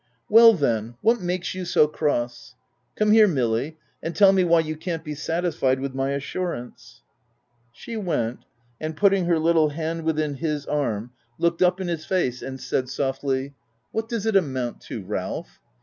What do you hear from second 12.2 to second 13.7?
and said softly,—